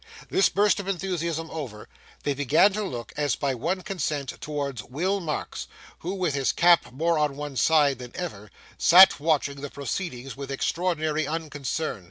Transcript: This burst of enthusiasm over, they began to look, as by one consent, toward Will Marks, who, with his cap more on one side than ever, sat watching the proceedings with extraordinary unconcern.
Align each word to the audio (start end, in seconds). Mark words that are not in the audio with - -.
This 0.31 0.49
burst 0.49 0.79
of 0.79 0.87
enthusiasm 0.87 1.51
over, 1.51 1.87
they 2.23 2.33
began 2.33 2.73
to 2.73 2.81
look, 2.83 3.13
as 3.15 3.35
by 3.35 3.53
one 3.53 3.81
consent, 3.83 4.29
toward 4.41 4.81
Will 4.89 5.19
Marks, 5.19 5.67
who, 5.99 6.15
with 6.15 6.33
his 6.33 6.51
cap 6.51 6.91
more 6.91 7.19
on 7.19 7.35
one 7.35 7.55
side 7.55 7.99
than 7.99 8.09
ever, 8.15 8.49
sat 8.79 9.19
watching 9.19 9.61
the 9.61 9.69
proceedings 9.69 10.35
with 10.35 10.49
extraordinary 10.49 11.27
unconcern. 11.27 11.99